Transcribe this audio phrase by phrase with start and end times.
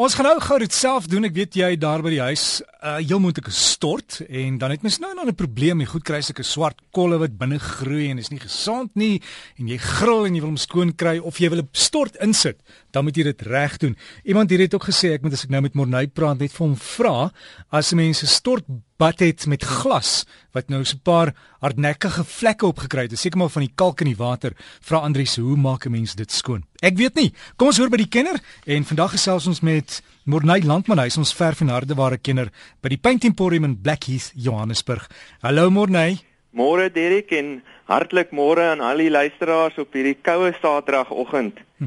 [0.00, 1.26] Ons gaan nou gou dit self doen.
[1.28, 4.80] Ek weet jy daar by die huis, uh jy moet 'n stort en dan het
[4.80, 5.80] mens nou nou 'n probleem.
[5.80, 9.20] Jy goed kry sulke swart kolle wat binne groei en is nie gesond nie
[9.58, 12.56] en jy gril en jy wil hom skoon kry of jy wil 'n stort insit,
[12.92, 13.96] dan moet jy dit reg doen.
[14.24, 16.66] Iemand hier het ook gesê ek moet as ek nou met Morney praat net vir
[16.66, 17.30] hom vra
[17.70, 18.64] as mense stort
[19.00, 23.18] bad het met glas wat nou so 'n paar hardnekkige vlekke opgekry het.
[23.18, 24.52] Seker maar van die kalk in die water.
[24.80, 26.64] Vra Andrius, hoe maak 'n mens dit skoon?
[26.82, 27.32] Ek weet nie.
[27.56, 31.16] Kom ons hoor by die kenner en vandag gesels ons met Morney Landman, hy is
[31.16, 35.08] ons verf en hardeware kenner by die Paint Emporium in Blackheath, Johannesburg.
[35.42, 36.20] Hallo Morney.
[36.52, 41.58] Môre Derek en hartlik môre aan al die luisteraars op hierdie koue Saterdagoggend.
[41.78, 41.84] Hm.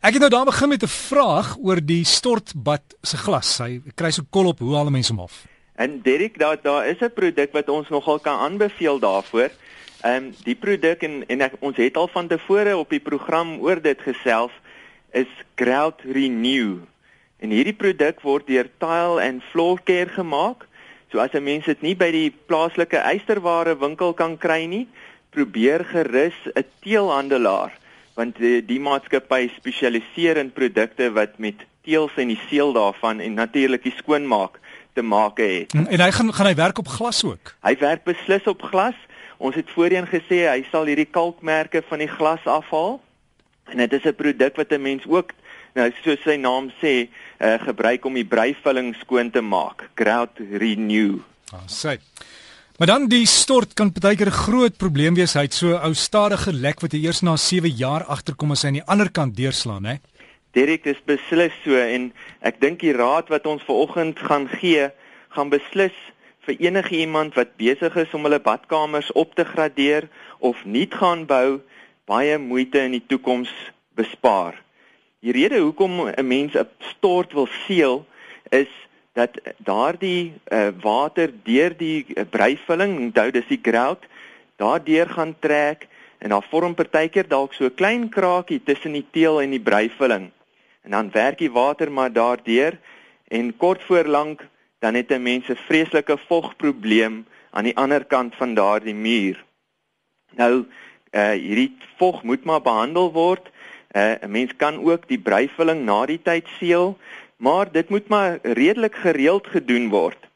[0.00, 3.58] Ek het nou daar begin met 'n vraag oor die stortbad se glas.
[3.58, 5.46] Hy kry so kol op, hoe haal mense hom af?
[5.78, 9.50] En Derek, daar daar is 'n produk wat ons nogal kan aanbeveel daarvoor.
[10.02, 13.60] Ehm um, die produk en en ek, ons het al van tevore op die program
[13.60, 14.50] oor dit gesels
[15.10, 16.76] is Grout Renew.
[17.38, 20.66] En hierdie produk word deur Tile and Floor Care gemaak.
[21.10, 24.88] So as 'n mens dit nie by die plaaslike eysterware winkel kan kry nie,
[25.30, 27.72] probeer gerus 'n teelhandelaar
[28.14, 33.34] want die, die maatskappy spesialiseer in produkte wat met teels en die seel daarvan en
[33.34, 34.58] natuurlik die skoonmaak
[34.98, 35.74] te maak het.
[35.78, 37.54] En, en hy gaan gaan hy werk op glas ook.
[37.66, 38.98] Hy werk beslis op glas.
[39.38, 42.98] Ons het voorheen gesê hy sal hierdie kalkmerke van die glas afhaal.
[43.70, 45.34] En dit is 'n produk wat 'n mens ook
[45.74, 49.88] nou soos sy naam sê, uh, gebruik om die breivulling skoon te maak.
[49.94, 51.20] Grout Renew.
[51.52, 51.98] Ah, sê.
[52.78, 55.34] Maar dan die stort kan baie keer 'n groot probleem wees.
[55.34, 58.80] Hy't so ou stadige lek wat jy eers na 7 jaar agterkom as hy aan
[58.80, 59.96] die ander kant deurslaan, hè?
[60.56, 62.08] Direk is beslis so en
[62.40, 64.86] ek dink die raad wat ons vanoggend gaan gee,
[65.36, 65.96] gaan beslis
[66.48, 70.08] vir enige iemand wat besig is om hulle badkamers op te gradeer
[70.40, 71.60] of nuut gaan bou,
[72.08, 73.52] baie moeite in die toekoms
[73.98, 74.56] bespaar.
[75.20, 76.64] Die rede hoekom 'n mens 'n
[76.96, 78.06] stort wil seël
[78.50, 78.72] is
[79.12, 84.06] dat daardie uh, water deur die uh, breivulling, onthou dis die grout,
[84.56, 85.88] daardeur gaan trek
[86.18, 90.32] en daar vorm partykeer dalk so 'n klein kraakie tussen die teel en die breivulling
[90.82, 92.78] en dan werk die water maar daardeur
[93.28, 94.46] en kort voor lank
[94.78, 99.44] dan het 'n mens 'n vreeslike vogprobleem aan die ander kant van daardie muur.
[100.36, 100.64] Nou
[101.10, 103.50] uh hierdie vog moet maar behandel word.
[103.96, 106.98] Uh 'n mens kan ook die breivulling na die tyd seël,
[107.36, 110.28] maar dit moet maar redelik gereeld gedoen word.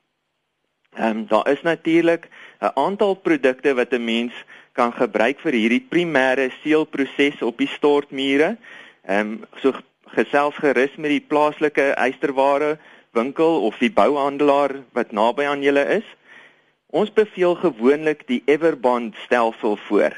[0.92, 2.28] Ehm um, daar is natuurlik
[2.60, 4.32] 'n aantal produkte wat 'n mens
[4.72, 8.56] kan gebruik vir hierdie primêre seelproses op die stortmure.
[9.06, 9.72] Ehm um, so
[10.16, 12.76] gesels gerus met die plaaslike eysterware
[13.16, 16.06] winkel of die bouhandelaar wat naby aan julle is.
[16.92, 20.16] Ons beveel gewoonlik die Everbond stelsel voor.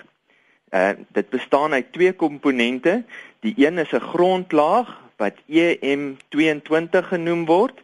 [0.75, 3.03] Uh dit bestaan uit twee komponente.
[3.41, 7.83] Die een is 'n grondlaag wat EM22 genoem word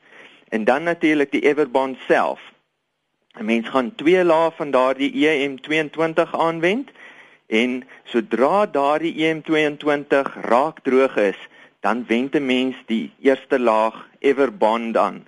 [0.49, 2.41] en dan natuurlik die Everbond self.
[3.39, 6.91] 'n Mens gaan twee lae van daardie EM22 aanwend
[7.47, 11.39] en sodra daardie EM22 raak droog is,
[11.81, 15.27] dan wend 'n mens die eerste laag Everbond aan.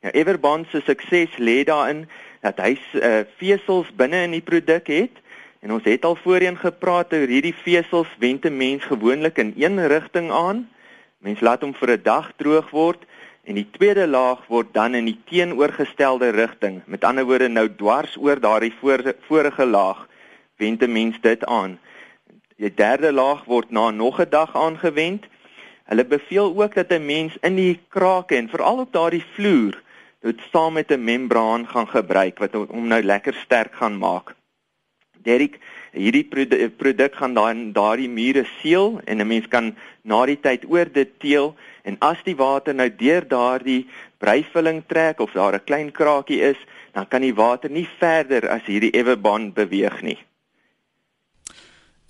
[0.00, 2.08] Nou Everbond se sukses lê daarin
[2.40, 5.16] dat hy uh, vesels binne in die produk het
[5.60, 9.86] en ons het al voorheen gepraat oor hierdie vesels wend 'n mens gewoonlik in een
[9.86, 10.68] rigting aan.
[11.18, 13.02] Mens laat hom vir 'n dag droog word
[13.44, 16.82] en die tweede laag word dan in die teenoorgestelde rigting.
[16.86, 20.08] Met ander woorde nou dwars oor daardie voor, vorige laag
[20.56, 21.78] wend 'n mens dit aan.
[22.56, 25.26] Die derde laag word na nog 'n dag aangewend
[25.88, 29.82] Hulle beveel ook dat 'n mens in die krake en veral op daardie vloer
[30.20, 34.34] dit saam met 'n membraan gaan gebruik wat hom nou lekker sterk gaan maak.
[35.22, 35.58] Derek,
[35.92, 36.28] hierdie
[36.76, 41.08] produk gaan dan daardie mure seël en 'n mens kan na die tyd oor dit
[41.20, 43.86] teel en as die water nou deur daardie
[44.18, 46.56] breivulling trek of daar 'n klein krakie is,
[46.92, 50.18] dan kan die water nie verder as hierdie Everbond beweeg nie.